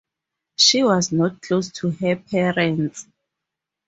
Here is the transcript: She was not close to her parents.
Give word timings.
She 0.57 0.81
was 0.81 1.11
not 1.11 1.43
close 1.43 1.71
to 1.73 1.91
her 1.91 2.15
parents. 2.15 3.05